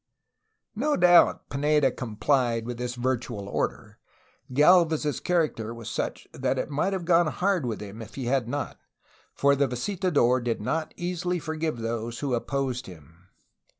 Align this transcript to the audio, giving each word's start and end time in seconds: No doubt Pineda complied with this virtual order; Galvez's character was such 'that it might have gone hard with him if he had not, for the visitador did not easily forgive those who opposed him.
No 0.75 0.97
doubt 0.97 1.47
Pineda 1.51 1.91
complied 1.91 2.65
with 2.65 2.79
this 2.79 2.95
virtual 2.95 3.47
order; 3.47 3.99
Galvez's 4.51 5.19
character 5.19 5.75
was 5.75 5.91
such 5.91 6.27
'that 6.33 6.57
it 6.57 6.71
might 6.71 6.91
have 6.93 7.05
gone 7.05 7.27
hard 7.27 7.67
with 7.67 7.81
him 7.81 8.01
if 8.01 8.15
he 8.15 8.25
had 8.25 8.47
not, 8.47 8.79
for 9.35 9.55
the 9.55 9.67
visitador 9.67 10.41
did 10.43 10.59
not 10.59 10.95
easily 10.97 11.37
forgive 11.37 11.77
those 11.77 12.17
who 12.17 12.33
opposed 12.33 12.87
him. 12.87 13.27